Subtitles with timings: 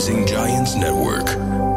[0.00, 1.69] Rising Giants Network.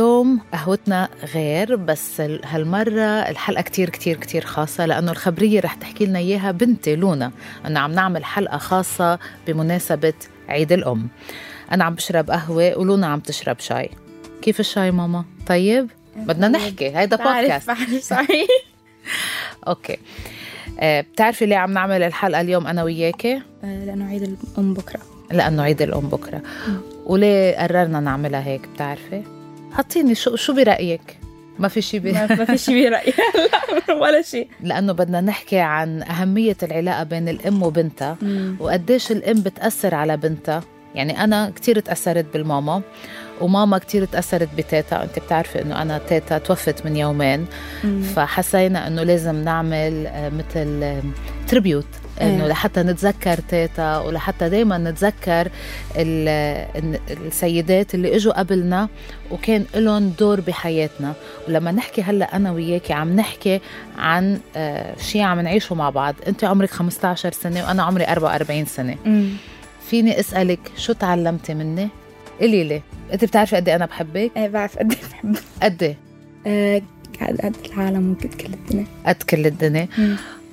[0.00, 6.06] اليوم قهوتنا غير بس ال- هالمرة الحلقة كتير كتير كتير خاصة لأنه الخبرية رح تحكي
[6.06, 7.30] لنا إياها بنتي لونا
[7.66, 10.12] أنه عم نعمل حلقة خاصة بمناسبة
[10.48, 11.08] عيد الأم.
[11.72, 13.90] أنا عم بشرب قهوة ولونا عم تشرب شاي.
[14.42, 18.46] كيف الشاي ماما؟ طيب؟ بدنا نحكي هيدا بودكاست sorry
[19.68, 19.96] okay.
[20.80, 25.00] آه، بتعرفي ليه عم نعمل الحلقة اليوم أنا وياكي؟ لأنه عيد الأم بكرة.
[25.32, 26.42] لأنه عيد الأم بكرة.
[27.06, 29.22] وليه قررنا نعملها هيك؟ بتعرفي؟
[29.72, 31.18] حطيني شو شو برأيك؟
[31.58, 32.12] ما في شي بي...
[32.12, 33.12] ما في شيء برأيي
[33.88, 38.16] لا ولا شيء لأنه بدنا نحكي عن أهمية العلاقة بين الأم وبنتها
[38.60, 40.62] وقديش الأم بتأثر على بنتها.
[40.94, 42.82] يعني أنا كتير تأثرت بالماما
[43.40, 45.02] وماما كتير تأثرت بتيتا.
[45.02, 47.46] أنت بتعرفي أنه أنا تيتا توفت من يومين.
[48.16, 51.00] فحسينا أنه لازم نعمل آه، مثل
[51.48, 51.86] تريبيوت
[52.22, 52.48] انه إيه.
[52.48, 55.48] لحتى نتذكر تيتا ولحتى دائما نتذكر
[55.96, 58.88] ال- ال- السيدات اللي إجوا قبلنا
[59.30, 61.12] وكان لهم دور بحياتنا.
[61.48, 63.60] ولما نحكي هلأ أنا وياكي عم نحكي
[63.98, 66.14] عن آه، شيء عم نعيشه مع بعض.
[66.28, 68.96] انت عمرك 15 سنة وأنا عمري 44 سنة.
[69.90, 71.88] فيني أسألك شو تعلمتي مني؟
[72.40, 75.96] قولي لي انت بتعرفي قد إيه أنا بحبك إيه بعرف قد إيه بحب قد إيه؟
[76.46, 76.82] آه،
[77.20, 79.88] قاعد قد العالم وقد كل الدنيا قد كل الدنيا.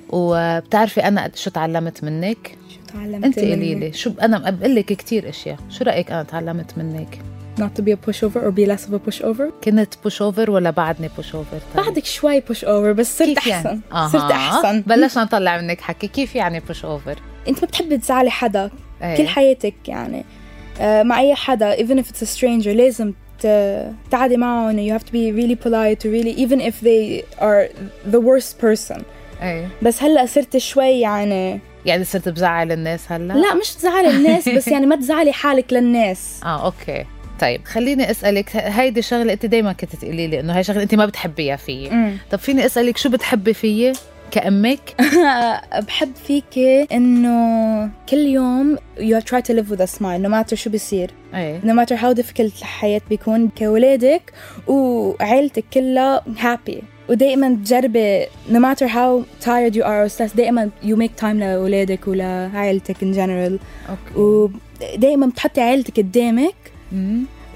[0.08, 4.84] وبتعرفي أنا قد- شو تعلمت منك شو تعلمت انت قولي؟ لي شو أنا بقول لك
[4.84, 7.18] كثير أشياء شو رأيك أنا تعلمت منك
[7.60, 11.08] not to be a pushover or be less of a pushover كنت over ولا بعدني
[11.34, 11.84] over طيب.
[11.84, 14.08] بعدك شوي push over بس صرت كيف أحسن يعني؟ آها.
[14.08, 17.18] صرت أحسن بلشنا نطلع منك حكي كيف يعني over
[17.48, 18.70] أنت ما بتحبي تزعلي حدا
[19.02, 19.16] إيه.
[19.16, 20.24] كل حياتك يعني
[20.80, 23.12] مع أي حدا even if it's a stranger لازم
[23.42, 27.68] ت- تقعدي معهم you have to be really polite to really even if they are
[28.12, 29.02] the worst person.
[29.42, 29.68] إيه.
[29.82, 34.68] بس هلأ صرت شوي يعني يعني صرت بزعل الناس هلأ؟ لا مش تزعلي الناس بس
[34.68, 36.20] يعني ما تزعلي حالك للناس.
[36.44, 37.04] آه أوكي.
[37.40, 41.06] طيب خليني أسألك هيدي شغلة أنت دايما كنت تقولي لي إنه هاي شغلة أنت ما
[41.06, 41.90] بتحبيها فيي.
[42.30, 43.92] طب فيني أسألك شو بتحبي فيي؟
[44.30, 44.94] كأمك.
[45.86, 50.70] بحب فيكي إنه كل يوم you try to live with a smile no matter شو
[50.70, 51.10] بيصير.
[51.34, 51.60] إيه.
[51.60, 54.32] No matter how difficult الحياة بيكون كولادك
[54.66, 56.74] وعيلتك كلها happy.
[57.08, 62.08] ودائما تجربي no matter how tired you are or stressed دائما you make time لأولادك
[62.08, 63.60] ولعائلتك in general.
[63.90, 64.50] okay.
[64.94, 66.54] ودائما بتحطي عائلتك قدامك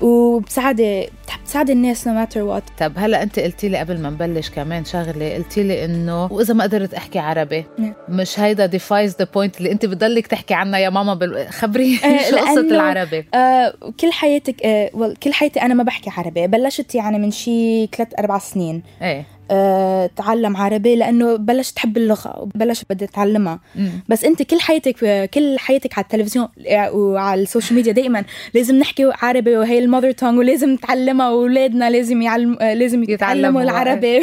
[0.02, 2.78] بتحب تساعدي الناس no matter what.
[2.78, 6.64] طب هلا انت قلتي لي قبل ما نبلش كمان شغلة قلتي لي إنه وإذا ما
[6.64, 7.94] قدرت أحكي عربي نعم.
[8.08, 11.48] مش هيدا defies the point اللي أنت بضلك تحكي عنها يا ماما بال...
[11.48, 13.24] خبريني آه، شو قصة العربي.
[13.34, 18.08] آه كل حياتك آه كل حياتي أنا ما بحكي عربي بلشت يعني من شي ثلاث
[18.18, 18.82] أربع سنين.
[19.02, 19.37] إيه.
[19.50, 23.60] آه، تعلم عربي لأنه بلشت تحب اللغة وبلشت بدي أتعلمها.
[24.08, 26.48] بس أنت كل حياتك كل حياتك على التلفزيون
[26.92, 31.90] وعلى ال social media دائما لازم نحكي عربي وهي ال mother tongue ولازم نتعلمها وأولادنا
[31.90, 33.62] لازم يعلم لازم يتعلموا.
[33.62, 34.20] العربي.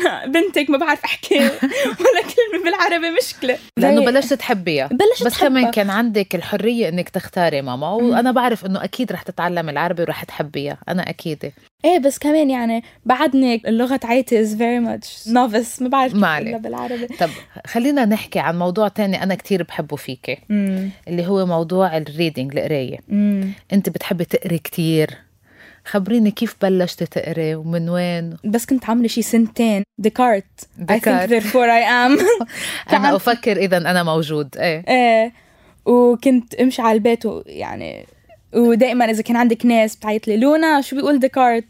[0.00, 1.38] أنا بنتك ما بعرف أحكي.
[2.00, 3.58] ولا كلمة بالعربي مشكلة.
[3.76, 4.86] لأنه بلشت تحبيها.
[4.86, 5.70] بلشت بس كمان.
[5.70, 10.78] كان عندك الحرية إنك تختاري ماما وأنا بعرف إنه أكيد رح تتعلم العربي ورح تحبيها.
[10.88, 11.52] أنا أكيد
[11.84, 15.82] إيه بس كمان يعني بعدني اللغة تاعتي is very much novice.
[15.82, 17.06] ما بعرف كيف بالعربي.
[17.06, 17.30] طب
[17.66, 20.38] خلينا نحكي عن موضوع تاني أنا كتير بحبه فيكي
[21.08, 22.98] اللي هو موضوع ال reading القراية.
[23.10, 25.10] امم أنت بتحبي تقري كتير.
[25.84, 29.82] خبريني كيف بلشتي تقري ومن وين؟ بس كنت عاملة شي سنتين.
[29.98, 31.30] ديكارت I think ديكارت.
[31.30, 32.24] therefore I am.
[32.96, 34.56] أنا أفكر اذا أنا موجود.
[34.56, 34.84] إيه.
[34.88, 35.32] إيه.
[35.86, 38.06] وكنت أمشي على البيت ويعني
[38.52, 41.64] ودائما إذا كان عندك ناس بتعيط لي لونا شو بيقول ديكارت؟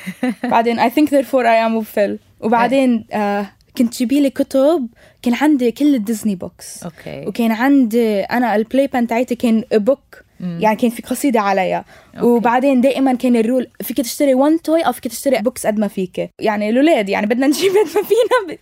[0.44, 3.46] بعدين I think therefore I am وبفل وبعدين آه
[3.78, 4.88] كنت جيبي لي كتب
[5.22, 6.82] كان عندي كل ال Disney books.
[6.82, 7.26] Okay.
[7.26, 11.84] وكان عندي أنا ال playpen تاعتي كان book يعني كان في قصيدة عليها
[12.22, 15.88] وبعدين دائما كان ال rule فيك تشتري one toy أو فيك تشتري books قد ما
[15.88, 16.30] فيك.
[16.38, 18.54] يعني الاولاد يعني بدنا نجيب قد ما فينا.
[18.54, 18.58] ب...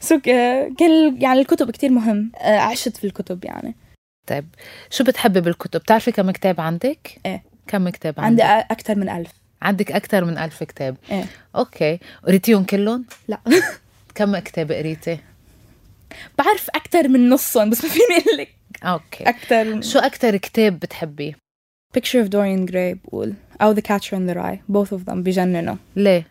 [0.00, 0.20] so
[0.78, 2.32] كان يعني الكتب كتير مهم.
[2.36, 3.74] آه، عشت في الكتب يعني.
[4.28, 4.46] طيب
[4.90, 7.42] شو بتحبي بالكتب؟ بتعرفي كم كتاب عندك؟ إيه.
[7.66, 9.30] كم كتاب عندي عندك أ- أكثر من ألف.
[9.62, 10.96] عندك أكثر من ألف كتاب.
[11.10, 11.24] إيه.
[11.56, 11.98] okay.
[12.26, 13.38] قريتيهم كلهم؟ لا.
[14.14, 15.18] كم كتاب قريتي؟
[16.38, 18.48] بعرف أكثر من نصهم بس ما فيني أقول لك.
[18.84, 19.24] okay.
[19.28, 21.32] أكثر شو أكثر كتاب بتحبيه؟
[21.98, 23.34] Picture of Dorian Gray بقول.
[23.62, 24.58] أو The Catcher in the Rye.
[24.72, 25.76] Both of them بجننوا.
[25.96, 26.26] ليه؟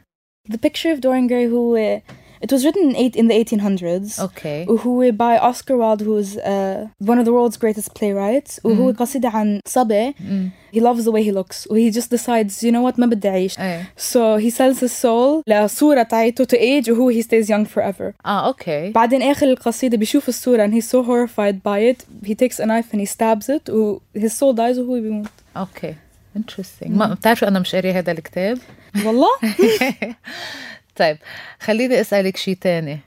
[0.52, 2.02] The Picture of Dorian Gray هو
[2.45, 6.89] It was written in, eight, in the 1800s اوكي وهو by Oscar Wilde who's uh,
[6.99, 10.51] one of the world's greatest playwrights وهو قصيدة عن صبي أمم.
[10.75, 13.59] he loves the way he looks وهي just decides you know what ما بدي أعيش
[13.61, 18.13] ايه so he sells his soul لصورة تاعته to age وهو he stays young forever
[18.27, 22.59] اه اوكي بعدين آخر القصيدة بيشوف الصورة and he's so horrified by it he takes
[22.59, 25.95] a knife and he stabs it و his soul dies وهو بيموت اوكي
[26.37, 28.59] انترستينج ما بتعرفي انا مش قاريه هذا الكتاب
[29.07, 29.29] والله
[30.98, 31.18] طيب
[31.60, 33.00] خليني أسألك شيء تاني.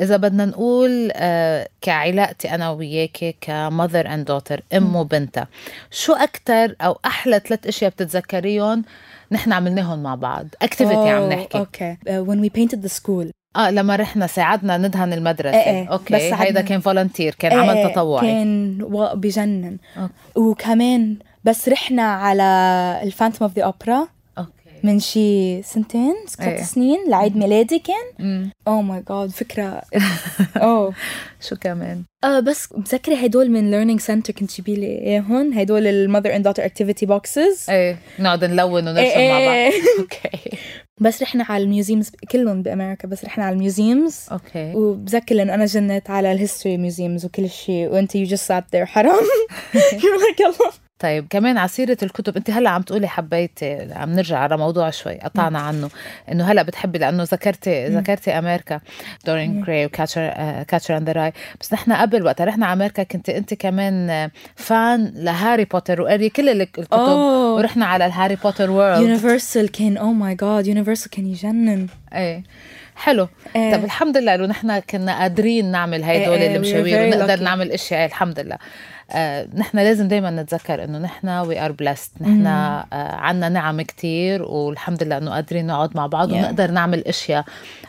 [0.00, 5.48] إذا بدنا نقول أه، كعلاقتي أنا وياكي ك mother and daughter أم وبنتها
[5.90, 8.84] شو أكثر أو أحلى ثلاث أشياء بتتذكريهم
[9.32, 11.96] نحن عملناهم مع بعض؟ activity عم نحكي.
[12.06, 13.30] uh, when we painted the school.
[13.56, 15.58] آه لما رحنا ساعدنا ندهن المدرسة.
[15.58, 16.60] إيه إيه، okay بس هيدا.
[16.60, 18.26] كان volunteer كان إيه عمل تطوعي.
[18.26, 18.78] كان
[19.14, 19.78] بجنن.
[19.96, 20.12] okay.
[20.36, 24.17] وكمان بس رحنا على ال Phantom of the Opera okay
[24.82, 26.62] من شي سنتين ثلاث إيه.
[26.62, 28.50] سنين لعيد ميلادي كان.
[28.68, 29.82] oh my God فكرة.
[30.56, 30.94] أوه.
[31.40, 35.93] شو كمان؟ آه بس متذكرة هدول من learning center كنت تجيبي لي إياهم؟ هدول ال
[35.93, 37.98] mother and daughter activity books إيه.
[38.18, 39.32] نقعد نلون ونرسم إيه.
[39.32, 39.48] مع بعض.
[39.72, 39.72] إيه.
[39.98, 40.58] أوكي
[41.00, 44.26] بس رحنا على ال museums كلهم بأمريكا بس رحنا على ال museums.
[44.32, 48.64] Okay وبذكر لأنه أنا جنت على ال history museums وكل شيء وانت you just sat
[48.72, 49.20] there حرام.
[50.00, 50.70] You're like يلا.
[51.00, 55.14] طيب كمان على سيرة الكتب انت هلأ عم تقولي حبيتي عم نرجع على موضوع شوي
[55.14, 55.88] قطعنا عنه
[56.32, 58.80] إنه هلأ بتحبي لأنه ذكرتي ذكرتي أمريكا
[59.26, 60.28] Dorian Gray و Catcher
[60.68, 64.30] Catcher in the Rye بس نحن قبل وقت رحنا على أمريكا كنت انت كمان آه،
[64.56, 67.54] fan ل Harry Potter وقري كل الك- الكتب أوه.
[67.54, 71.86] ورحنا على ال Harry Potter World Universal كان oh my God Universal كان يجنن.
[72.14, 72.42] إيه.
[72.96, 73.28] حلو.
[73.56, 73.76] إيه.
[73.76, 77.40] طب الحمد لله إنه نحن كنا قادرين نعمل هدول we were المشاوير ونقدر.
[77.42, 78.54] نعمل أشياء الحمد لله.
[78.54, 78.58] آه
[79.54, 85.02] نحن لازم دائما نتذكر إنه نحن we are blessed نحن آه عنا نعم كتير والحمد
[85.02, 86.32] لله إنه قادرين نقعد مع بعض Yeah.
[86.32, 87.44] ونقدر نعمل أشياء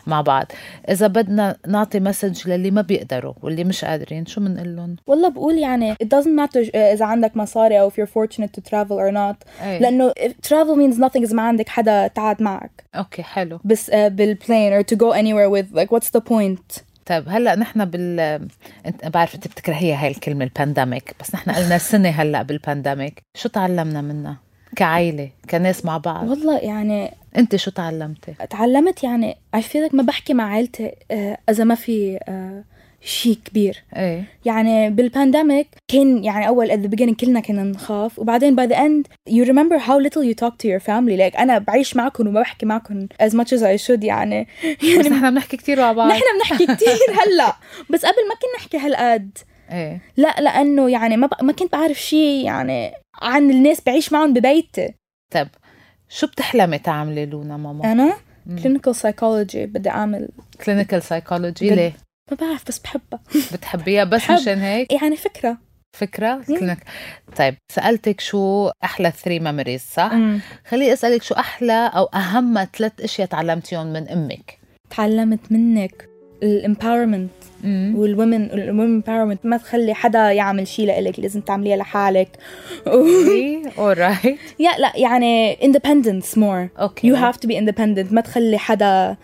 [0.06, 0.46] مع بعض.
[0.88, 5.58] إذا بدنا نعطي message للي ما بيقدروا واللي مش قادرين شو بنقول لهم؟ والله بقول
[5.58, 9.62] يعني it doesn't matter إذا عندك مصاري أو if you're fortunate to travel or not.
[9.62, 9.78] أي.
[9.78, 10.12] لأنه
[10.46, 12.84] travel means nothing إذا ما عندك حدا تقعد معك.
[12.94, 13.60] okay حلو.
[13.64, 17.54] بس uh, بال plane or to go anywhere with like what's the point طيب هلأ
[17.54, 18.20] نحن بال
[18.86, 23.22] انت بعرف انت بتكرهيها هاي الكلمة ال pandemic بس نحن قلنا سنة هلأ بال pandemic
[23.34, 24.36] شو تعلمنا منها؟
[24.76, 26.28] كعائله كناس مع بعض.
[26.28, 31.64] والله يعني انت شو تعلمتي؟ تعلمت يعني feel like ما بحكي مع عائلتي آه، إذا
[31.64, 32.64] ما في آه،
[33.02, 33.82] شيء كبير.
[33.96, 34.24] إيه.
[34.44, 38.18] يعني بال pandemic كان يعني أول at the beginning كلنا كنا نخاف.
[38.18, 41.16] وبعدين by the end you remember how little you talk to your family.
[41.18, 44.46] Like أنا بعيش معكم وما بحكي معكم as much as I should يعني.
[44.82, 46.10] بس يعني نحن بنحكي كثير مع بعض.
[46.10, 47.56] نحن بنحكي كتير هلأ.
[47.90, 49.38] بس قبل ما كنا نحكي هالقد.
[49.70, 50.00] إيه.
[50.16, 51.44] لا لأنه يعني ما ب...
[51.44, 52.92] ما كنت بعرف شيء يعني
[53.22, 54.94] عن الناس بعيش معهم ببيتي.
[55.30, 55.48] طيب
[56.08, 58.12] شو بتحلمي تعملي لونا ماما؟ أنا
[58.48, 60.28] clinical psychology بدي أعمل
[60.64, 61.70] clinical psychology.
[61.70, 61.92] ليه؟
[62.30, 63.20] ما بعرف بس بحبها.
[63.52, 64.34] بتحبيها بس بحب.
[64.40, 65.58] مشان هيك؟ يعني فكرة.
[65.98, 66.78] فكرة؟ clinic
[67.36, 70.40] طيب سألتك شو أحلى three memories صح؟ مم.
[70.68, 74.58] خليني أسألك شو أحلى أو أهم ثلاث أشياء تعلمتيهم من أمك؟
[74.96, 76.08] تعلمت منك
[76.42, 77.30] ال empowerment
[77.64, 82.28] وال women ال women empowerment ما تخلي حدا يعمل شيء لإلك لازم تعمليها لحالك.
[83.76, 84.26] Alright.
[84.64, 86.80] يا لا يعني independence more.
[86.80, 88.12] okay you have to be independent.
[88.12, 89.16] ما تخلي حدا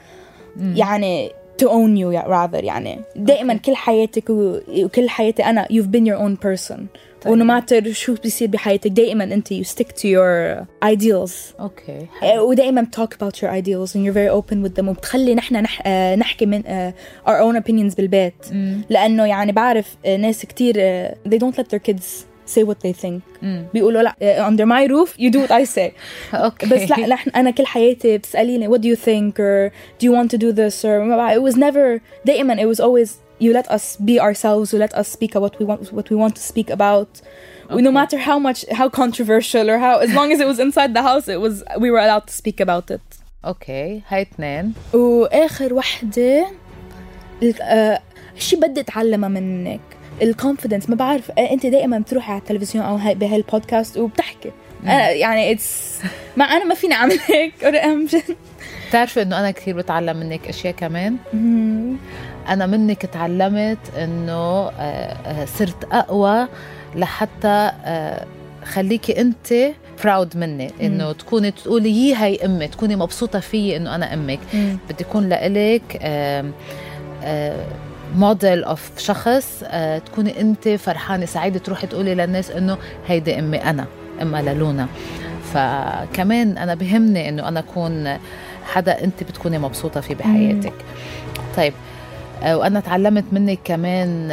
[0.61, 1.31] يعني
[1.63, 6.47] to own you rather يعني دائما كل حياتك وكل حياتي أنا you've been your own
[6.47, 6.81] person
[7.23, 7.33] طيب.
[7.33, 12.87] ونو ماتر شو بيصير بحياتك دائما انت you stick to your ideals أوكي آه، ودائما
[12.97, 15.83] talk about your ideals and you're very open with them وبتخلي نحن نح...
[15.87, 16.95] آه، نحكي من آه،
[17.27, 18.47] our own opinions بالبيت
[18.91, 22.05] لأنه يعني بعرف آه، ناس كتير آه، they don't let their kids
[22.46, 23.22] say what they think
[23.74, 25.92] بيقولوا لا آه، under my roof you do what I say
[26.34, 30.12] اوكي بس لا نحن انا كل حياتي بتساليني what do you think or do you
[30.12, 31.38] want to do this or ما بعرف.
[31.38, 33.10] it was never دائما it was always
[33.44, 36.16] you let us be ourselves you let us speak about what we want what we
[36.24, 37.12] want to speak about
[37.88, 41.04] no matter how much how controversial or how as long as it was inside the
[41.10, 43.08] house it was we were allowed to speak about it
[43.46, 46.48] اوكي هاي اثنين واخر وحده
[47.44, 48.00] ال- آه،
[48.38, 49.80] شي بدي اتعلمها منك
[50.23, 51.31] الكونفدنس ما بعرف.
[51.31, 54.51] آه، أنت دائما بتروحي على التلفزيون أو بهالبودكاست وبتحكي.
[54.85, 55.99] أنا يعني it's
[56.37, 57.55] ما أنا ما فيني أعمل هيك.
[58.89, 61.17] بتعرفي إنه أنا كثير بتعلم منك أشياء كمان؟
[62.49, 64.71] أنا منك تعلمت إنه آه،
[65.27, 66.49] آه، صرت أقوى
[66.95, 68.27] لحتى آه،
[68.65, 69.55] خليكي أنت
[70.05, 70.71] proud مني.
[70.83, 74.41] إنه تكوني تقولي يي هي امي تكوني مبسوطة فيي إنه أنا أمك.
[74.55, 75.99] بدي يكون لإلك
[78.15, 83.85] model of شخص آه، تكوني انت فرحانة سعيدة تروحي تقولي للناس إنه هيدي أمي أنا
[84.23, 84.87] أما للونا.
[85.55, 88.19] فكمان أنا بهمني إنه أنا أكون
[88.65, 90.73] حدا انت بتكوني مبسوطة فيه بحياتك.
[91.57, 91.73] طيب
[92.43, 94.29] آه، وأنا تعلمت منك كمان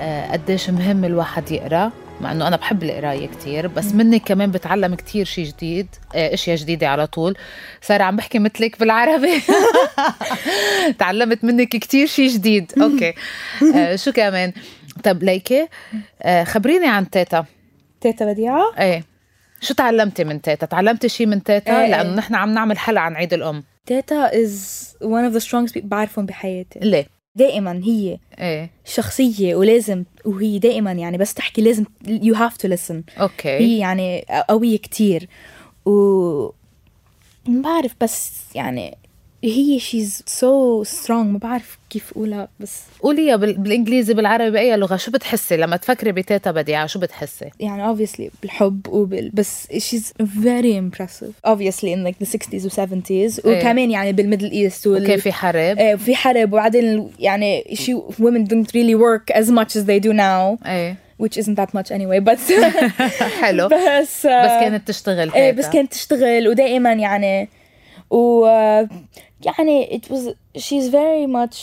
[0.00, 1.90] آه، قديش مهم الواحد يقرأ.
[2.20, 6.56] مع إنه أنا بحب القراية كتير بس منك كمان بتعلم كتير شيء جديد آه، أشياء
[6.56, 7.36] جديدة على طول.
[7.82, 9.42] صار عم بحكي مثلك بالعربي.
[10.98, 12.72] تعلمت منك كتير شيء جديد.
[12.82, 13.14] أوكي.
[13.76, 14.52] آه، شو كمان؟
[15.04, 15.68] طب ليكي
[16.22, 17.44] آه، خبريني عن تيتا.
[18.00, 19.04] تيتا بديعة؟ إيه.
[19.60, 21.90] شو تعلمتي من تيتا؟ تعلمتي شيء من تيتا؟ إيه.
[21.90, 23.64] لأنه نحن عم نعمل حلقة عن عيد الأم.
[23.86, 24.30] تيتا
[25.02, 26.78] one of the strongest people بعرفهم بحياتي.
[26.78, 28.70] ليه؟ دائما هي إيه.
[28.84, 33.20] شخصية ولازم وهي دائما يعني بس تحكي لازم you have to listen.
[33.20, 33.48] okay.
[33.48, 35.28] هي يعني قوية كتير.
[35.86, 36.50] و
[37.46, 38.98] ما بعرف بس يعني
[39.44, 41.10] هي she's so strong.
[41.10, 44.96] ما بعرف كيف أقولها بس قوليها بال- بالإنجليزي بالعربي بأي لغة.
[44.96, 50.74] شو بتحسي لما تفكري بتيتا بديعة؟ شو بتحسي؟ يعني obviously بالحب وبال بس she's very
[50.82, 51.50] impressive.
[51.50, 53.30] Obviously in like the 60s و 70s إيه.
[53.46, 55.04] وكمان يعني بال Middle East وال...
[55.04, 55.78] وكان في حرب.
[55.78, 56.52] آه، في حرب.
[56.52, 60.66] وبعدين يعني she women don't really work as much as they do now.
[60.66, 60.96] إيه.
[61.22, 62.52] Which isn't that much anyway بس
[63.42, 63.68] حلو.
[63.74, 66.48] بس بس كانت تشتغل إيه بس كانت تشتغل.
[66.48, 67.48] ودائما يعني
[68.14, 68.46] و
[69.44, 71.58] يعني it was she's very much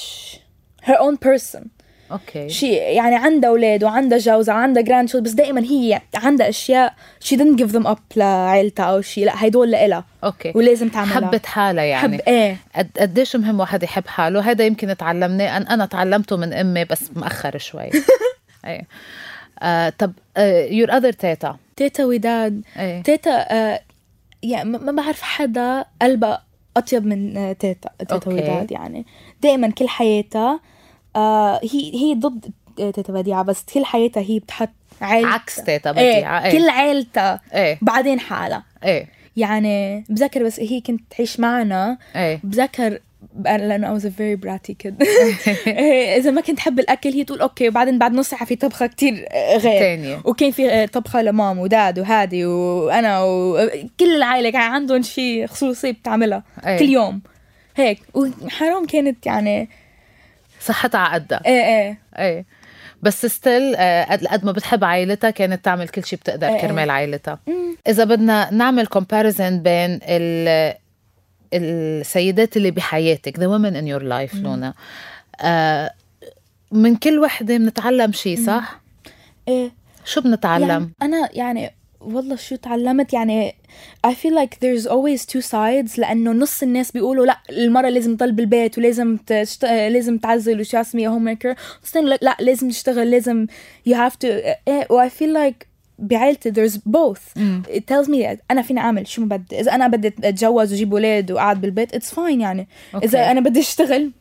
[0.83, 1.67] her own person.
[2.11, 6.93] okay شي يعني عندها أولاد وعندها جوز وعندها grandchildren بس دائما هي عندها أشياء
[7.23, 10.05] she didn't give them up لعيلتها أو شيء لا هدول لإلها.
[10.23, 11.15] okay ولازم تعملها.
[11.15, 12.17] حبت حالها يعني.
[12.17, 12.57] حب إيه.
[12.75, 15.57] قد قديش مهم واحد يحب حاله؟ هذا يمكن تعلمناه.
[15.57, 17.89] أن أنا تعلمته من أمي بس مأخر شوي.
[18.65, 18.87] إيه.
[19.59, 20.13] آه طب
[20.69, 21.57] your other تيتا.
[21.75, 22.61] تيتا وداد.
[22.79, 23.03] إيه.
[23.03, 23.81] تيتا آه
[24.43, 26.43] يعني ما بعرف حدا قلبها
[26.77, 28.29] أطيب من آه، تيتا تيتا.
[28.29, 29.05] وداد يعني.
[29.41, 30.59] دائما كل حياتها
[31.15, 34.69] آه هي هي ضد آه، تيتا بديعة بس كل حياتها هي بتحط
[35.01, 36.51] عيلتها عكس تيتا بديعة إيه.
[36.51, 37.77] كل عيلتها إيه.
[37.81, 38.63] بعدين حالها.
[38.83, 39.07] إيه.
[39.37, 42.39] يعني بذكر بس هي كنت تعيش معنا إيه.
[42.43, 42.99] بذكر
[43.45, 44.93] لأنه was a very bratty kid.
[45.67, 48.87] إيه، إذا ما كنت تحب الأكل هي تقول okay وبعدين بعد نص ساعة في طبخة
[48.87, 49.13] كتير
[49.57, 49.79] غير.
[49.79, 50.21] تانية.
[50.25, 56.43] وكان في آه، طبخة لمام وداد وهادي وأنا وكل العائلة كان عندهم شيء خصوصي بتعملها.
[56.67, 56.77] إيه.
[56.79, 57.21] كل يوم.
[57.75, 57.99] هيك.
[58.13, 59.69] وحرام كانت يعني.
[60.61, 61.97] صحتها على قدها إيه إيه.
[62.19, 62.45] إيه.
[63.01, 63.75] بس still
[64.09, 66.61] قد قد ما بتحب عائلتها كانت تعمل كل شيء بتقدر إيه.
[66.61, 67.39] كرمال عائلتها.
[67.87, 69.99] إذا بدنا نعمل comparison بين
[71.53, 74.73] السيدات اللي بحياتك the women in your life لونا.
[75.41, 75.91] آه
[76.71, 78.81] من كل وحدة بنتعلم شيء صح؟
[79.47, 79.71] إيه.
[80.05, 83.55] شو بنتعلم؟ يعني أنا يعني والله شو تعلمت؟ يعني
[84.07, 88.31] I feel like there's always two sides لأنه نص الناس بيقولوا لأ المرة لازم تضل
[88.31, 89.65] بالبيت ولازم تشت...
[89.65, 91.55] لازم تعزل وشو اسمها هوم ميكر
[92.21, 93.47] لأ لازم تشتغل لازم
[93.89, 94.25] you have to
[94.67, 97.41] إيه و I feel like بعيلتي there's both.
[97.69, 99.59] it tells me أنا فيني أعمل شو ما بدي.
[99.59, 102.67] إذا أنا بدي أتجوز وأجيب أولاد وأقعد بالبيت it's fine يعني.
[102.95, 103.05] Okay.
[103.05, 104.11] إذا أنا بدي أشتغل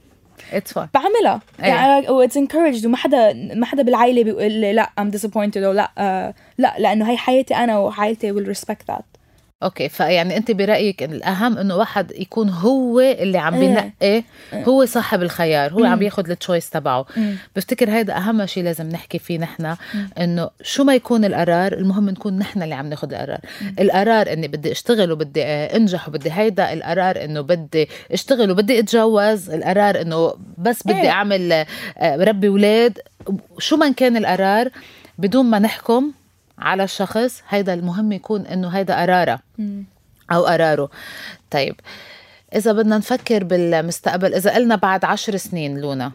[0.52, 1.40] it's fine بعملها.
[1.60, 1.66] أيه.
[1.66, 2.84] يعني و it's encouraged.
[2.84, 5.56] وما حدا ما حدا بالعائلة بيقول لي لا I'm disappointed.
[5.56, 9.19] أو لا آه لا لأنه هي حياتي أنا وعائلتي will respect that.
[9.62, 13.60] okay فيعني أنت برأيك الأهم إنه واحد يكون هو اللي عم إيه.
[13.60, 14.24] بينقي
[14.54, 17.06] هو صاحب الخيار هو عم ياخذ ال choice تبعه.
[17.56, 19.76] بفتكر هيدا أهم شيء لازم نحكي فيه نحن
[20.18, 23.40] إنه شو ما يكون القرار المهم نكون نحن اللي عم ناخذ القرار.
[23.80, 30.00] القرار إني بدي أشتغل وبدي أنجح وبدي هيدا القرار إنه بدي أشتغل وبدي أتجوز القرار
[30.00, 31.10] إنه بس بدي إيه.
[31.10, 31.66] أعمل آه،
[32.16, 32.98] ربي أولاد
[33.58, 34.68] شو ما كان القرار
[35.18, 36.12] بدون ما نحكم
[36.60, 39.38] على الشخص هيدا المهم يكون إنه هيدا قراره
[40.32, 40.90] أو قراره.
[41.50, 41.74] طيب
[42.54, 46.12] إذا بدنا نفكر بالمستقبل إذا قلنا بعد عشر سنين لونا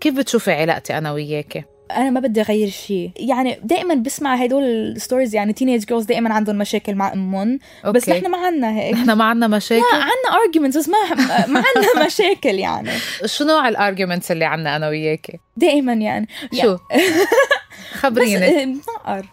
[0.00, 1.64] كيف بتشوفي علاقتي أنا وياكي؟
[1.96, 3.10] أنا ما بدي أغير شيء.
[3.16, 8.08] يعني دائما بسمع هدول ال stories يعني teenage girls دائما عندهم مشاكل مع أمهم بس.
[8.08, 8.94] نحن ما عنا هيك.
[8.94, 11.14] نحن ما عنا مشاكل؟ لا عنا arguments بس ما
[11.46, 12.90] ما عنا مشاكل يعني.
[13.24, 16.28] شو نوع ال arguments اللي عنا أنا وياكي؟ دائما يعني.
[16.62, 18.62] شو؟ بس خبريني.
[18.62, 19.26] آه، بنقر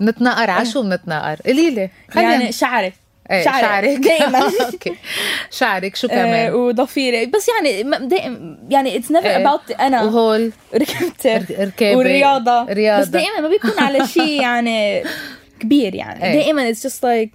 [0.00, 1.36] نتناقر على شو بنتناقر.
[1.46, 2.92] قولي لي يعني شعري
[3.30, 3.60] إيه، شعرك.
[3.60, 3.98] شعرك.
[4.06, 4.38] دايماً.
[4.72, 4.92] okay.
[5.50, 7.26] شعرك شو آه، كمان؟ وضفيري.
[7.26, 9.36] بس يعني ما- دائما يعني it's never.
[9.36, 10.02] about أنا.
[10.02, 10.52] وهول.
[10.74, 11.96] ركبت ر- ركابة.
[11.96, 12.64] والرياضة.
[12.72, 13.00] رياضة.
[13.02, 15.02] بس دائما ما بيكون على شيء يعني
[15.60, 16.24] كبير يعني.
[16.24, 16.32] إيه.
[16.34, 17.30] دائما it's just like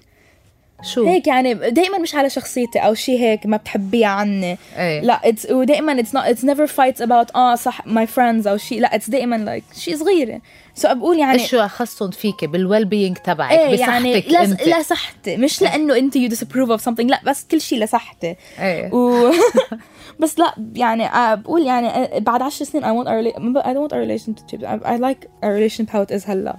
[0.84, 4.58] شو؟ هيك يعني دائما مش على شخصيتي أو شيء هيك ما بتحبيه عني.
[4.78, 5.02] إيه.
[5.02, 8.82] لا it's ودائما it's not it's never fights about آه صح my friends أو شيء
[8.82, 10.42] لا it's دائما like شيء صغيرة.
[10.76, 14.80] so so بقول يعني شو أخصهم فيكي بال well-being تبعك إيه بصحتك يعني أنت؟ لا
[14.82, 18.36] لصحتي مش لأنه أنت you disapprove of something لا بس كل شيء لصحتي.
[18.60, 18.94] إيه.
[18.94, 19.32] و...
[20.20, 23.74] بس لا يعني آه، بقول يعني آه، بعد عشر سنين I want a rela- I
[23.74, 24.64] don't want a relationship.
[24.64, 26.56] I, I like a relationship how it is هلأ.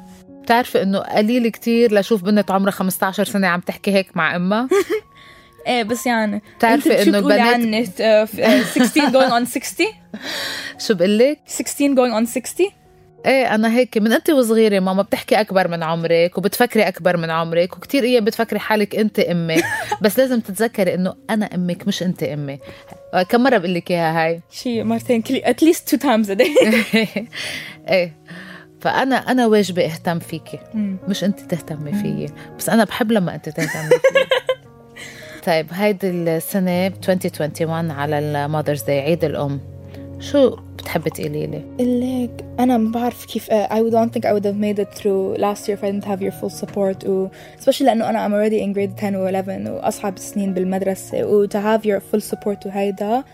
[0.47, 4.69] بتعرفي إنه قليل كتير لشوف بنت عمرها 15 سنة عم تحكي هيك مع أمها؟
[5.67, 7.19] إيه بس يعني بتعرفي بتقولي
[7.53, 9.87] البنات- آه، آه، 16 going on 60
[10.87, 12.67] شو بقول لك؟ 16 going on 60
[13.27, 17.77] إيه أنا هيك من أنت وصغيرة ماما بتحكي أكبر من عمرك وبتفكري أكبر من عمرك
[17.77, 19.57] وكتير إيه بتفكري حالك أنت امي
[20.03, 22.59] بس لازم تتذكري إنه أنا أمك مش أنت أمي.
[23.29, 26.67] كم مرة بقول لك إياها هاي؟ شي مرتين كل at least two times a day.
[27.89, 28.17] إيه.
[28.87, 30.59] فانا أنا واجبة أهتم فيكي.
[31.09, 32.27] مش انت تهتمي فيي.
[32.59, 34.27] بس أنا بحب لما انت تهتمي فيي.
[35.47, 39.61] طيب هيدي السنة ب 2021 على الماذرز داي عيد الأم.
[40.21, 44.45] شو بتحبي تقولي لي؟ ليك أنا ما بعرف كيف uh, I don't think I would
[44.45, 47.29] have made it through last year if I didn't have your full support و
[47.61, 51.57] especially لأنه أنا I'm already in grade 10 و 11 وأصعب سنين بالمدرسة و to
[51.57, 53.25] have your full support وهيدا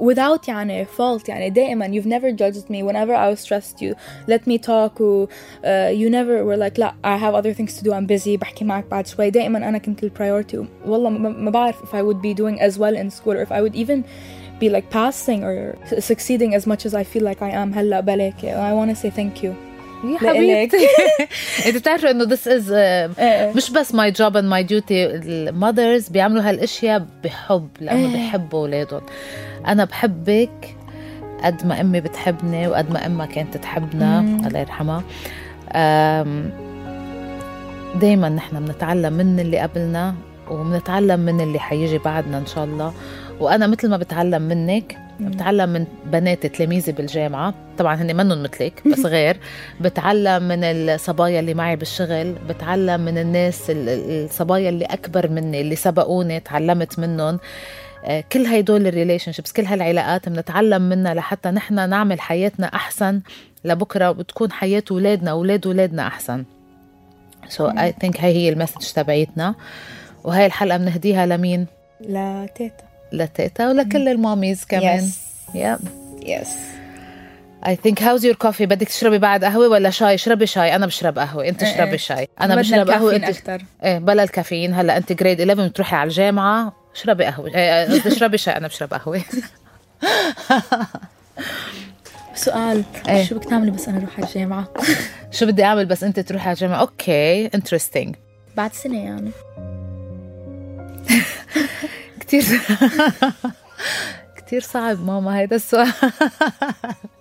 [0.00, 3.94] without يعني fault يعني دائما you've never judged me whenever I was stressed you
[4.26, 7.84] let me talk و uh, you never were like لا I have other things to
[7.84, 11.82] do I'm busy بحكي معك بعد شوي دائما أنا كنت البرايورتي والله ما ما بعرف
[11.82, 14.04] if I would be doing as well in school or if I would even
[14.60, 18.52] be like passing or succeeding as much as I feel like I am هلا بلاكي
[18.52, 19.65] I want to say thank you
[20.03, 20.17] يا.
[20.17, 20.77] حبيبتي
[21.67, 23.53] أنت بتعرفي إنه this is uh, إيه.
[23.55, 28.13] مش بس my job and my duty المذرز بيعملوا هالأشياء بحب لأنه إيه.
[28.13, 29.01] بيحبوا أولادهم
[29.67, 30.75] أنا بحبك
[31.43, 35.03] قد ما أمي بتحبني وقد ما امها كانت تحبنا الله يرحمها
[38.01, 40.15] دائما نحن بنتعلم من اللي قبلنا
[40.49, 42.93] وبنتعلم من اللي حيجي بعدنا إن شاء الله
[43.39, 47.53] وأنا مثل ما بتعلم منك بتعلم من بناتي تلاميذي بالجامعة.
[47.77, 49.37] طبعا هن منهم مثلك بس غير.
[49.81, 52.33] بتعلم من الصبايا اللي معي بالشغل.
[52.49, 57.39] بتعلم من الناس ال- ال- الصبايا اللي أكبر مني اللي سبقوني تعلمت منهم.
[58.05, 63.21] آه، كل هيدول ال relationships كل هالعلاقات بنتعلم منها لحتى نحن نعمل حياتنا أحسن.
[63.65, 66.43] لبكرة وتكون حياة ولادنا وولاد ولادنا أحسن.
[67.49, 69.55] so I think هاي هي ال message تبعيتنا.
[70.23, 71.65] وهاي الحلقة بنهديها لمين؟
[72.01, 75.09] لا تيتا لتيتا ولكل ال mommies كمان.
[75.55, 75.79] يا
[76.21, 76.47] yes.
[77.67, 80.75] I think how's your coffee بدك تشربي بعد قهوة ولا شاي؟ اشربي شاي.
[80.75, 81.47] أنا بشرب قهوة.
[81.47, 81.97] أنت اشربي إيه.
[81.97, 82.27] شاي.
[82.41, 83.15] أنا بشرب قهوة.
[83.15, 83.61] انت أكتر.
[83.83, 84.73] إيه بلا الكافيين.
[84.73, 87.49] هلأ أنت grade 11 بتروحي على الجامعة اشربي قهوة.
[87.83, 88.57] قصدي اشربي شاي.
[88.57, 89.21] أنا بشرب قهوة.
[92.35, 92.83] سؤال.
[93.09, 93.23] إيه.
[93.23, 94.67] شو بدك تعملي بس أنا أروح على الجامعة؟
[95.31, 98.15] شو بدي أعمل بس أنت تروحي على الجامعة؟ okay interesting
[98.57, 99.31] بعد سنة يعني.
[102.27, 102.61] كثير
[104.37, 105.93] كثير صعب ماما هيدا السؤال.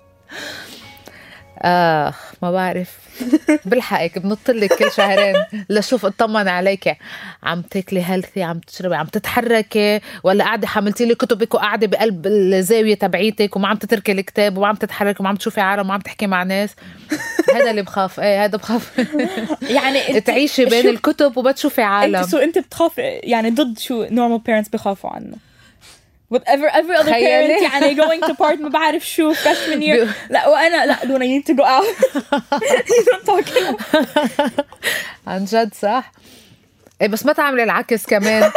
[1.58, 2.98] آخ ما بعرف.
[3.64, 5.34] بلحقك بنط لك كل شهرين
[5.70, 6.96] لشوف أطمن عليك.
[7.42, 12.94] عم تاكلي healthy عم تشربي عم تتحركي ولا قاعدة حملتي لي كتبك وقاعدة بقلب الزاوية
[12.94, 16.26] تبعيتك وما عم تتركي الكتاب وما عم تتحركي وما عم تشوفي عالم وما عم تحكي
[16.26, 16.74] مع ناس.
[17.54, 18.20] هذا اللي بخاف.
[18.20, 18.98] إيه هذا بخاف.
[19.76, 22.16] يعني تعيشي بين الكتب وما تشوفي عالم.
[22.16, 25.45] انت so انت بتخاف يعني ضد شو normal parents بخافوا عنه؟
[26.34, 27.56] With every every other تخيلي.
[27.58, 30.08] parent يعني going to part ما بعرف شو freshman year.
[30.30, 32.20] لا وأنا لا لونا you need to go out.
[32.90, 33.50] You don't talk
[35.26, 36.12] عن جد صح؟
[37.02, 38.50] إيه بس ما تعملي العكس كمان.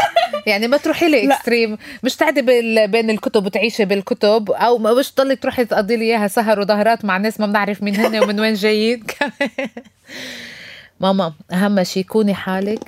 [0.48, 1.24] يعني ما تروحي لي.
[1.34, 4.52] extreme مش تقعدي بال- بين الكتب وتعيشي بالكتب.
[4.52, 7.96] أو ما مش تضلي تروحي تقضي لي إياها سهر وظهرات مع ناس ما بنعرف مين
[7.96, 9.04] هن ومن وين جايين.
[9.04, 9.70] كمان.
[11.00, 12.80] ماما أهم شيء كوني حالك.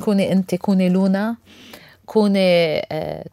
[0.00, 1.36] كوني انت كوني لونا.
[2.06, 2.82] كوني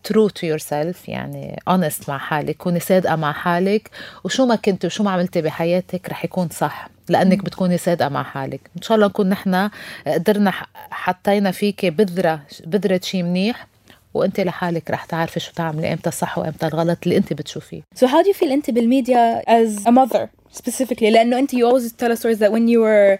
[0.03, 3.89] true to yourself يعني honest مع حالك كوني صادقة مع حالك.
[4.23, 8.61] وشو ما كنتي وشو ما عملتي بحياتك رح يكون صح لأنك بتكوني صادقة مع حالك.
[8.77, 9.69] إن شاء الله نكون نحن
[10.07, 13.67] قدرنا ح- حطينا فيكي بذرة بذرة شيء منيح
[14.13, 17.81] وأنت لحالك رح تعرفي شو تعملي إمتى الصح وإمتى الغلط اللي أنت بتشوفيه.
[17.95, 20.27] So how do you feel انت بالميديا as a mother
[20.59, 23.19] specifically لأنه أنت you always tell us stories that when you were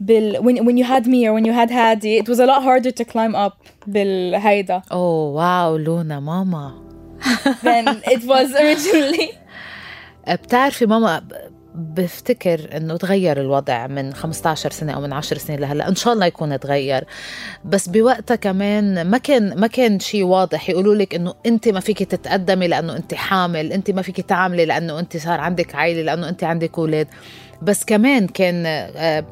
[0.00, 2.62] بال when, when you had me or when you had Hadi it was a lot
[2.62, 3.52] harder to climb up
[3.86, 6.72] بالهيدا اوه واو لونا ماما
[7.62, 9.34] than it was originally
[10.42, 11.22] بتعرفي ماما
[11.74, 15.88] بفتكر إنه تغير الوضع من 15 سنة أو من 10 سنين لهلأ.
[15.88, 17.04] إن شاء الله يكون تغير.
[17.64, 22.02] بس بوقتها كمان ما كان ما كان شيء واضح يقولوا لك إنه أنت ما فيك
[22.02, 23.72] تتقدمي لأنه أنت حامل.
[23.72, 27.06] أنت ما فيك تعملي لأنه أنت صار عندك عائلة لأنه أنت عندك أولاد.
[27.62, 29.24] بس كمان كان آه،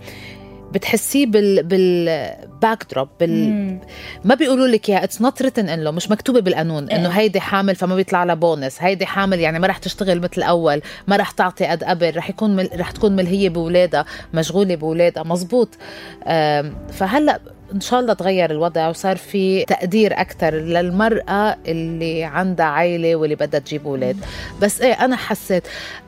[0.73, 3.79] بتحسيه بال بالباك دروب بال
[4.25, 7.75] ما بيقولوا لك يا it's not written in law مش مكتوبة بالقانون إنه هيدي حامل
[7.75, 11.67] فما بيطلع لها بونس هيدي حامل يعني ما رح تشتغل مثل الأول ما رح تعطي
[11.67, 12.71] قد قبل رح يكون مل...
[12.75, 14.05] رح تكون ملهية باولادها
[14.35, 15.69] مشغولة باولادها مزبوط.
[16.93, 17.41] فهلأ
[17.75, 23.61] إن شاء الله تغير الوضع وصار في تقدير أكثر للمرأة اللي عندها عائله واللي بدها
[23.61, 24.17] تجيب أولاد.
[24.63, 25.63] بس إيه أنا حسيت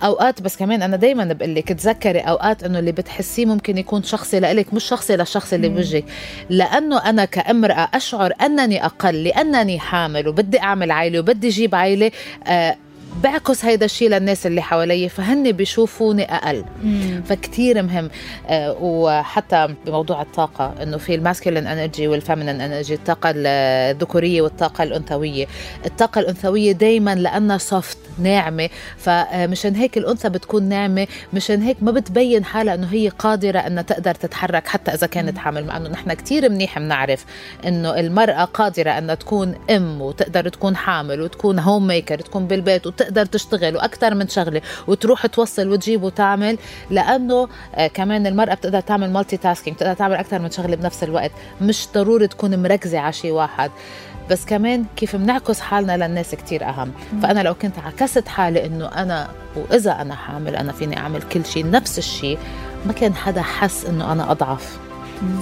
[0.04, 4.40] أوقات بس كمان أنا دائما بقول لك تذكري أوقات إنه اللي بتحسيه ممكن يكون شخصي
[4.40, 6.04] لإلك مش شخصي للشخص اللي بوجهك
[6.50, 12.10] لأنه أنا كأمرأة أشعر أنني أقل لأنني حامل وبدي أعمل عائله وبدي أجيب عائله
[12.46, 12.76] آه
[13.22, 16.64] بعكس هيدا الشيء للناس اللي حوالي فهن بيشوفوني أقل.
[16.82, 17.22] مم.
[17.26, 18.10] فكتير مهم.
[18.48, 24.84] آه وحتى بموضوع الطاقة إنه في ال masculine energy وال feminine energy الطاقة الذكورية والطاقة
[24.84, 25.46] الأنثوية.
[25.86, 28.68] الطاقة الأنثوية دائما لأنها soft ناعمة.
[28.96, 31.06] فمشان هيك الأنثى بتكون ناعمة.
[31.32, 35.64] مشان هيك ما بتبين حالها إنه هي قادرة إنها تقدر تتحرك حتى إذا كانت حامل.
[35.66, 37.24] مع إنه نحن كتير منيح بنعرف
[37.66, 43.76] إنه المرأة قادرة إنها تكون أم وتقدر تكون حامل وتكون homemaker تكون بالبيت وتقدر تشتغل
[43.76, 46.58] وأكثر من شغلة وتروح توصل وتجيب وتعمل
[46.90, 51.88] لأنه آه كمان المرأة بتقدر تعمل multitasking بتقدر تعمل أكثر من شغلة بنفس الوقت مش
[51.94, 53.70] ضروري تكون مركزة على شيء واحد.
[54.30, 56.92] بس كمان كيف بنعكس حالنا للناس كتير أهم.
[57.22, 61.70] فأنا لو كنت عكست حالي إنه أنا وإذا أنا حامل أنا فيني أعمل كل شيء
[61.70, 62.38] نفس الشيء
[62.86, 64.78] ما كان حدا حس إنه أنا أضعف.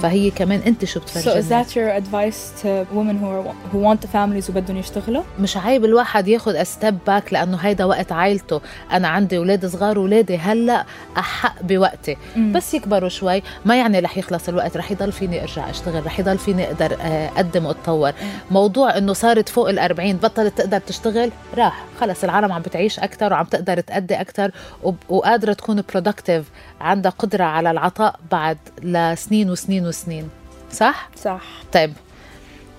[0.01, 3.77] فهي كمان انت شو بتفرجي So is that your advice to women who are who
[3.77, 8.61] want families وبدهم يشتغلوا؟ مش عيب الواحد ياخذ ستيب باك لأنه هيدا وقت عائلته،
[8.91, 10.85] أنا عندي أولاد صغار ولادي هلأ
[11.17, 12.53] أحق بوقتي، مم.
[12.53, 13.43] بس يكبروا شوي.
[13.65, 17.65] ما يعني رح يخلص الوقت، رح يضل فيني أرجع أشتغل، رح يضل فيني أقدر أقدم
[17.65, 18.11] وأتطور،
[18.51, 23.33] موضوع إنه صارت فوق ال 40 بطلت تقدر تشتغل؟ راح، خلص العالم عم بتعيش أكثر
[23.33, 24.51] وعم تقدر تأدي أكثر
[25.09, 26.45] وقادرة تكون برودكتيف
[26.81, 29.68] عندها قدرة على العطاء بعد لسنين وسنين.
[29.71, 30.29] وسنين
[30.71, 31.93] صح؟ صح طيب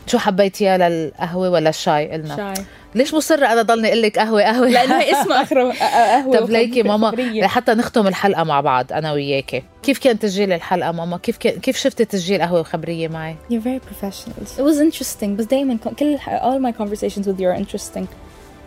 [0.06, 4.68] شو حبيتيها للقهوة ولا الشاي قلنا؟ شاي ليش مصرة أنا ضلني أقول لك قهوة قهوة؟
[4.68, 9.62] لأنه هي اسمها أخرى قهوة طب ليكي ماما لحتى نختم الحلقة مع بعض أنا وياكي،
[9.82, 13.80] كيف كان تسجيل الحلقة ماما؟ كيف كان كيف شفتي تسجيل قهوة وخبرية معي؟ You're very
[13.80, 14.58] professional.
[14.58, 18.06] It was interesting بس دايما كل all my conversations with you are interesting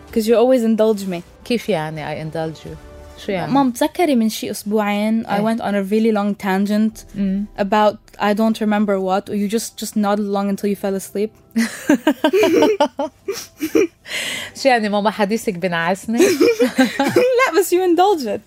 [0.08, 1.20] because you always indulge me.
[1.44, 2.93] كيف يعني I indulge you؟
[3.26, 7.46] شو يعني؟ مام تذكري من شي أسبوعين I went on a really long tangent mm.
[7.58, 9.28] about I don't remember what.
[9.30, 11.32] Or you just just nodded along until you fell asleep.
[14.62, 16.18] شو يعني ماما حديثك بنعسني؟
[17.38, 18.40] لا بس you indulge it.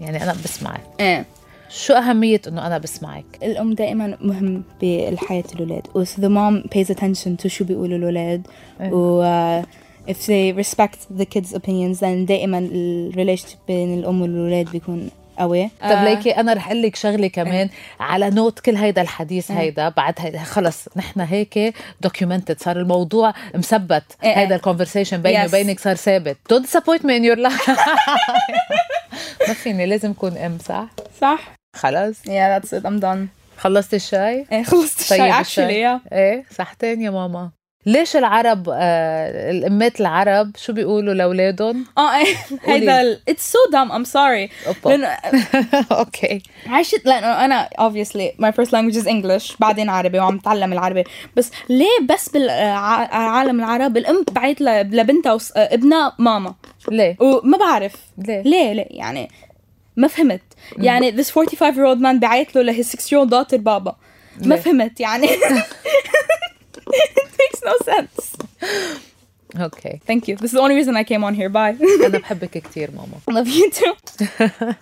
[0.00, 0.80] يعني أنا بسمعك.
[1.00, 1.26] إيه.
[1.68, 5.86] شو أهمية إنه أنا بسمعك؟ الأم دائما مهم بالحياة الأولاد.
[5.94, 8.46] و the mom pays attention to شو بيقولوا الأولاد.
[8.80, 9.22] و
[10.08, 15.64] if they respect the kids opinions then دائما ال relation بين الأم والولاد بيكون قوي.
[15.64, 16.04] طب آه.
[16.04, 17.68] ليكي أنا رح أقول لك شغلة كمان.
[18.00, 24.04] على note كل هيدا الحديث هيدا بعد هيدا خلص نحن هيك documented صار الموضوع مثبت.
[24.22, 25.48] هيدا ال conversation بيني yes.
[25.48, 26.36] وبينك صار ثابت.
[26.52, 27.70] Don't disappoint me in your life.
[29.48, 30.86] ما فيني لازم كون أم صح؟
[31.20, 31.40] صح.
[31.76, 32.18] خلص.
[32.22, 32.84] Yeah that's it.
[32.84, 33.28] I'm done.
[33.58, 36.12] خلصت الشاي؟ إيه خلصت الشاي طيب actually yeah.
[36.12, 37.50] إيه صحتين يا ماما.
[37.86, 42.10] ليش العرب آه الامات العرب شو بيقولوا لأولادهم؟ آه
[42.64, 44.50] هيدا it's so dumb I'm sorry
[44.86, 45.06] لأنه
[45.92, 46.42] okay.
[46.66, 51.04] عشت لأنه أنا obviously my first language is English بعدين عربي وعم بتعلم العربي.
[51.36, 56.54] بس ليه بس بالعالم العرب الأم بعيت لبنتها ابنها ماما؟
[56.90, 57.92] ليه؟ وما بعرف.
[58.18, 59.28] ليه؟ ليه؟ ليه؟ يعني
[59.96, 60.42] ما فهمت.
[60.78, 63.96] يعني this 45 year old man بعيت له ل his 6 year old daughter بابا.
[64.44, 65.28] ما فهمت يعني.
[67.16, 68.36] it makes no sense.
[69.58, 70.00] Okay.
[70.04, 70.36] Thank you.
[70.36, 71.48] This is the only reason I came on here.
[71.48, 71.76] Bye.
[71.80, 72.08] I
[73.28, 73.94] Love you too.